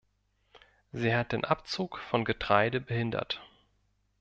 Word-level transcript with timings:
Sie 0.93 1.13
hat 1.13 1.31
den 1.31 1.45
Abzug 1.45 1.99
von 1.99 2.25
Getreide 2.25 2.81
behindert. 2.81 3.39